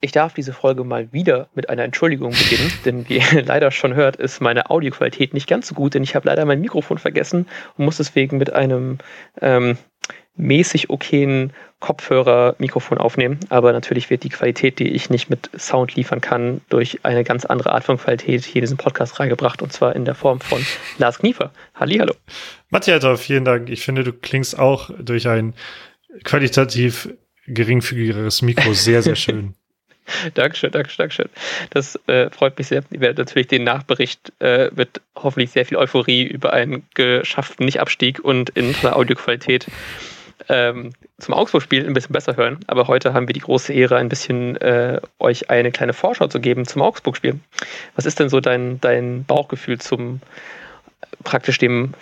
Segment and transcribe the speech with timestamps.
[0.00, 3.94] Ich darf diese Folge mal wieder mit einer Entschuldigung beginnen, denn wie ihr leider schon
[3.94, 7.46] hört, ist meine Audioqualität nicht ganz so gut, denn ich habe leider mein Mikrofon vergessen
[7.76, 8.98] und muss deswegen mit einem
[9.40, 9.76] ähm,
[10.36, 13.40] mäßig okayen Kopfhörer-Mikrofon aufnehmen.
[13.48, 17.44] Aber natürlich wird die Qualität, die ich nicht mit Sound liefern kann, durch eine ganz
[17.44, 20.64] andere Art von Qualität hier in diesen Podcast reingebracht und zwar in der Form von
[20.98, 21.52] Lars Kniefer.
[21.74, 22.14] Hallihallo.
[22.70, 23.68] Matthias, vielen Dank.
[23.68, 25.54] Ich finde, du klingst auch durch ein
[26.22, 27.08] qualitativ
[27.46, 29.54] geringfügigeres Mikro sehr, sehr schön.
[30.34, 31.28] Dankeschön, Dankeschön, Dankeschön.
[31.70, 32.82] Das äh, freut mich sehr.
[32.90, 38.20] Ich werde natürlich den Nachbericht äh, mit hoffentlich sehr viel Euphorie über einen geschafften Nicht-Abstieg
[38.20, 39.66] und in toller Audioqualität
[40.48, 42.60] ähm, zum Augsburg-Spiel ein bisschen besser hören.
[42.66, 46.40] Aber heute haben wir die große Ehre, ein bisschen äh, euch eine kleine Vorschau zu
[46.40, 47.38] geben zum Augsburg-Spiel.
[47.96, 50.20] Was ist denn so dein, dein Bauchgefühl zum
[51.24, 51.94] praktisch dem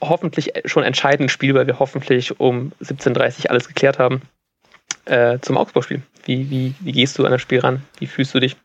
[0.00, 4.22] hoffentlich schon entscheidenden Spiel, weil wir hoffentlich um 17.30 Uhr alles geklärt haben,
[5.04, 6.02] äh, zum Augsburg-Spiel?
[6.24, 7.82] Wie, wie, wie gehst du an das Spiel ran?
[7.98, 8.56] Wie fühlst du dich?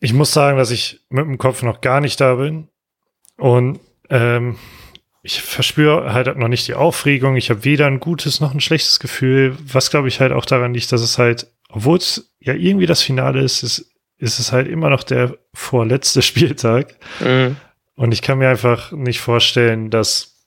[0.00, 2.68] Ich muss sagen, dass ich mit dem Kopf noch gar nicht da bin.
[3.36, 4.56] Und ähm,
[5.22, 7.36] ich verspüre halt noch nicht die Aufregung.
[7.36, 10.72] Ich habe weder ein gutes noch ein schlechtes Gefühl, was glaube ich halt auch daran
[10.72, 14.68] liegt, dass es halt, obwohl es ja irgendwie das Finale ist, ist, ist es halt
[14.68, 16.96] immer noch der vorletzte Spieltag.
[17.20, 17.56] Mhm.
[17.94, 20.46] Und ich kann mir einfach nicht vorstellen, dass,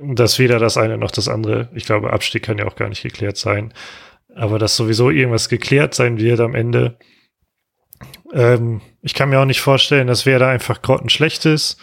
[0.00, 3.02] dass weder das eine noch das andere, ich glaube, Abstieg kann ja auch gar nicht
[3.02, 3.72] geklärt sein,
[4.36, 6.98] aber dass sowieso irgendwas geklärt sein wird am Ende.
[8.32, 11.80] Ähm, ich kann mir auch nicht vorstellen, dass wer da einfach grottenschlecht ist.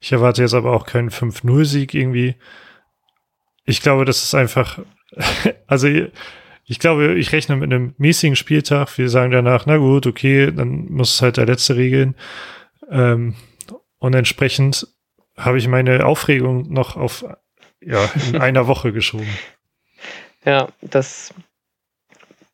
[0.00, 2.34] Ich erwarte jetzt aber auch keinen 5-0-Sieg irgendwie.
[3.64, 4.80] Ich glaube, das ist einfach,
[5.66, 5.88] also
[6.64, 8.98] ich glaube, ich rechne mit einem mäßigen Spieltag.
[8.98, 12.16] Wir sagen danach, na gut, okay, dann muss es halt der letzte regeln.
[12.90, 13.36] Ähm,
[13.98, 14.88] und entsprechend
[15.36, 17.24] habe ich meine Aufregung noch auf
[17.80, 19.28] ja, in einer Woche geschoben.
[20.44, 21.32] Ja, das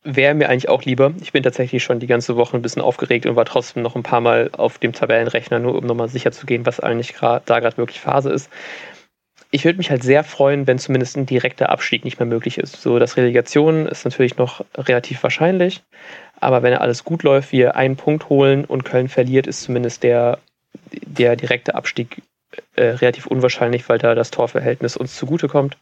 [0.03, 1.13] wäre mir eigentlich auch lieber.
[1.21, 4.03] Ich bin tatsächlich schon die ganze Woche ein bisschen aufgeregt und war trotzdem noch ein
[4.03, 7.59] paar Mal auf dem Tabellenrechner, nur um nochmal sicher zu gehen, was eigentlich grad, da
[7.59, 8.49] gerade wirklich Phase ist.
[9.51, 12.81] Ich würde mich halt sehr freuen, wenn zumindest ein direkter Abstieg nicht mehr möglich ist.
[12.81, 15.81] So, das Relegation ist natürlich noch relativ wahrscheinlich,
[16.39, 20.37] aber wenn alles gut läuft, wir einen Punkt holen und Köln verliert, ist zumindest der,
[20.91, 22.21] der direkte Abstieg
[22.75, 25.77] äh, relativ unwahrscheinlich, weil da das Torverhältnis uns zugutekommt.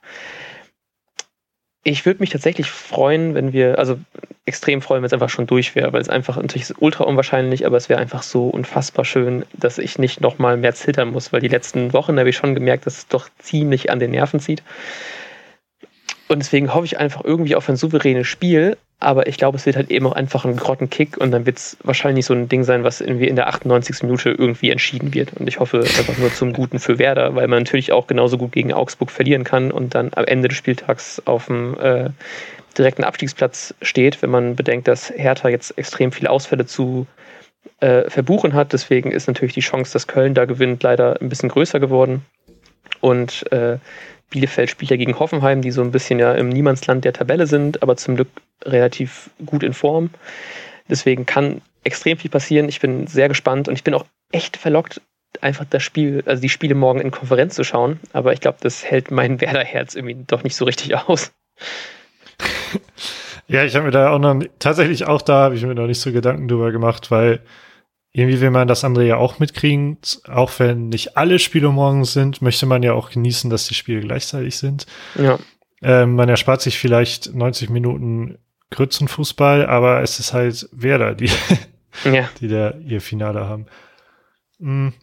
[1.89, 3.97] Ich würde mich tatsächlich freuen, wenn wir, also
[4.43, 7.65] extrem freuen, wenn es einfach schon durch wäre, weil es einfach natürlich ist ultra unwahrscheinlich,
[7.65, 11.39] aber es wäre einfach so unfassbar schön, dass ich nicht nochmal mehr zittern muss, weil
[11.39, 14.63] die letzten Wochen habe ich schon gemerkt, dass es doch ziemlich an den Nerven zieht.
[16.27, 19.75] Und deswegen hoffe ich einfach irgendwie auf ein souveränes Spiel, aber ich glaube, es wird
[19.75, 22.83] halt eben auch einfach ein Grottenkick und dann wird es wahrscheinlich so ein Ding sein,
[22.83, 24.01] was irgendwie in der 98.
[24.03, 25.33] Minute irgendwie entschieden wird.
[25.33, 28.51] Und ich hoffe einfach nur zum Guten für Werder, weil man natürlich auch genauso gut
[28.51, 32.09] gegen Augsburg verlieren kann und dann am Ende des Spieltags auf dem äh,
[32.75, 37.05] direkten Abstiegsplatz steht, wenn man bedenkt, dass Hertha jetzt extrem viele Ausfälle zu
[37.79, 38.73] äh, verbuchen hat.
[38.73, 42.25] Deswegen ist natürlich die Chance, dass Köln da gewinnt, leider ein bisschen größer geworden.
[42.99, 43.77] Und äh,
[44.29, 47.81] Bielefeld spielt ja gegen Hoffenheim, die so ein bisschen ja im Niemandsland der Tabelle sind,
[47.81, 48.29] aber zum Glück
[48.63, 50.09] relativ gut in Form.
[50.89, 52.69] Deswegen kann extrem viel passieren.
[52.69, 55.01] Ich bin sehr gespannt und ich bin auch echt verlockt,
[55.41, 57.99] einfach das Spiel, also die Spiele morgen in Konferenz zu schauen.
[58.13, 61.31] Aber ich glaube, das hält mein Werder-Herz irgendwie doch nicht so richtig aus.
[63.49, 66.01] Ja, ich habe mir da auch noch tatsächlich auch da habe ich mir noch nicht
[66.01, 67.39] so Gedanken drüber gemacht, weil
[68.17, 69.99] irgendwie will man das andere ja auch mitkriegen.
[70.27, 74.01] Auch wenn nicht alle Spiele morgen sind, möchte man ja auch genießen, dass die Spiele
[74.01, 74.87] gleichzeitig sind.
[75.13, 75.37] Ja.
[75.83, 78.39] Ähm, man erspart sich vielleicht 90 Minuten
[78.71, 81.29] Grützenfußball, aber es ist halt Werder, die,
[82.05, 82.27] ja.
[82.41, 83.67] die da ihr Finale haben.
[84.57, 84.93] Mhm.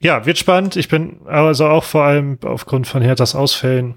[0.00, 0.74] Ja, wird spannend.
[0.74, 3.94] Ich bin also auch vor allem aufgrund von Herthas Ausfällen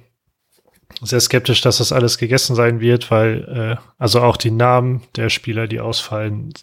[1.01, 5.29] sehr skeptisch, dass das alles gegessen sein wird, weil äh, also auch die Namen der
[5.29, 6.53] Spieler, die ausfallen,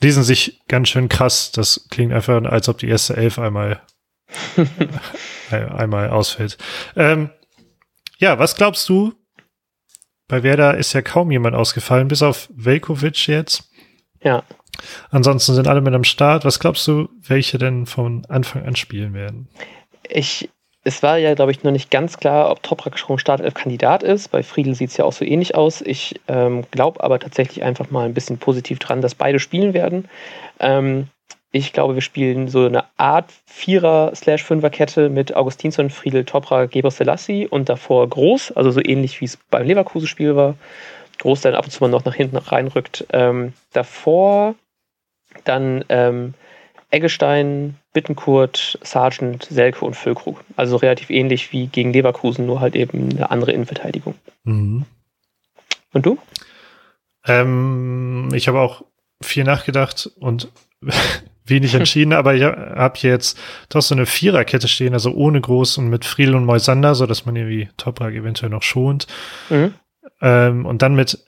[0.00, 1.52] lesen sich ganz schön krass.
[1.52, 3.82] Das klingt einfach, als ob die erste Elf einmal,
[5.50, 6.58] einmal ausfällt.
[6.96, 7.30] Ähm,
[8.18, 9.14] ja, was glaubst du?
[10.28, 13.70] Bei Werder ist ja kaum jemand ausgefallen, bis auf Velkovic jetzt.
[14.22, 14.42] Ja.
[15.10, 16.44] Ansonsten sind alle mit am Start.
[16.44, 19.48] Was glaubst du, welche denn von Anfang an spielen werden?
[20.08, 20.50] Ich
[20.84, 24.30] es war ja, glaube ich, noch nicht ganz klar, ob Toprak schon Startelf-Kandidat ist.
[24.30, 25.80] Bei Friedel sieht es ja auch so ähnlich aus.
[25.80, 30.08] Ich ähm, glaube aber tatsächlich einfach mal ein bisschen positiv dran, dass beide spielen werden.
[30.60, 31.08] Ähm,
[31.52, 37.68] ich glaube, wir spielen so eine Art Vierer-Fünfer-Kette mit Augustinsson, Friedel, Toprak, Geber Selassie und
[37.68, 40.56] davor Groß, also so ähnlich wie es beim Leverkusen-Spiel war.
[41.20, 43.06] Groß dann ab und zu mal noch nach hinten reinrückt.
[43.12, 44.54] Ähm, davor
[45.44, 46.34] dann ähm,
[46.94, 50.40] Eggestein, Bittenkurt, Sargent, Selke und Füllkrug.
[50.56, 54.14] Also relativ ähnlich wie gegen Leverkusen, nur halt eben eine andere Innenverteidigung.
[54.44, 54.84] Mhm.
[55.92, 56.18] Und du?
[57.26, 58.84] Ähm, ich habe auch
[59.22, 60.48] viel nachgedacht und
[61.44, 63.38] wenig entschieden, aber ich habe jetzt
[63.70, 67.26] doch so eine Viererkette stehen, also ohne Groß und mit Friedel und Moisander, so dass
[67.26, 69.08] man irgendwie Toprak eventuell noch schont.
[69.50, 69.74] Mhm.
[70.20, 71.18] Ähm, und dann mit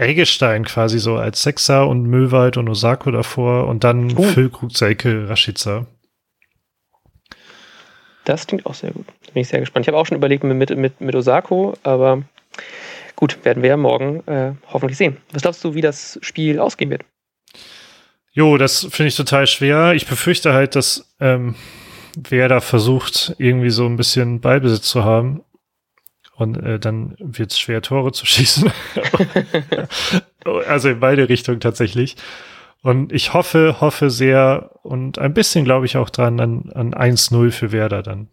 [0.00, 4.22] Eggestein quasi so als Sechser und Möwald und Osako davor und dann uh.
[4.22, 5.86] Füllkrug, Selke, Rashica.
[8.24, 9.06] Das klingt auch sehr gut.
[9.26, 9.84] Da bin ich sehr gespannt.
[9.84, 12.22] Ich habe auch schon überlegt mit, mit, mit Osako, aber
[13.16, 15.16] gut, werden wir ja morgen äh, hoffentlich sehen.
[15.32, 17.04] Was glaubst du, wie das Spiel ausgehen wird?
[18.32, 19.94] Jo, das finde ich total schwer.
[19.94, 21.56] Ich befürchte halt, dass ähm,
[22.16, 25.42] wer da versucht, irgendwie so ein bisschen Ballbesitz zu haben.
[26.40, 28.72] Und äh, dann wird es schwer, Tore zu schießen.
[30.66, 32.16] also in beide Richtungen tatsächlich.
[32.82, 37.50] Und ich hoffe, hoffe sehr und ein bisschen glaube ich auch dran an, an 1-0
[37.50, 38.28] für Werder dann.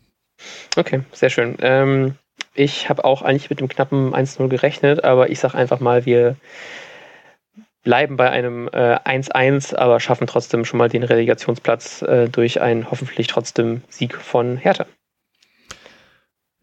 [0.78, 1.58] Okay, sehr schön.
[1.60, 2.16] Ähm,
[2.54, 6.38] ich habe auch eigentlich mit dem knappen 1-0 gerechnet, aber ich sage einfach mal, wir
[7.84, 12.90] bleiben bei einem 1-1, äh, aber schaffen trotzdem schon mal den Relegationsplatz äh, durch einen
[12.90, 14.86] hoffentlich trotzdem Sieg von Hertha.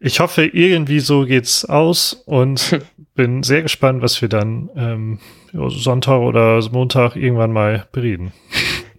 [0.05, 2.79] Ich hoffe, irgendwie so geht's aus und
[3.15, 5.19] bin sehr gespannt, was wir dann ähm,
[5.51, 8.31] Sonntag oder Montag irgendwann mal bereden.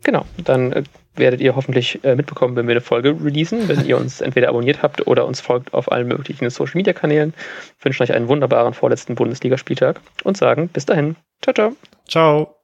[0.03, 0.83] Genau, dann äh,
[1.15, 4.83] werdet ihr hoffentlich äh, mitbekommen, wenn wir eine Folge releasen, wenn ihr uns entweder abonniert
[4.83, 7.35] habt oder uns folgt auf allen möglichen Social Media Kanälen.
[7.83, 11.15] Wünschen euch einen wunderbaren vorletzten Bundesligaspieltag und sagen bis dahin.
[11.41, 11.77] Ciao, ciao.
[12.09, 12.57] Ciao.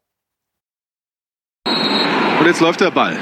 [2.41, 3.17] Und jetzt läuft der Ball.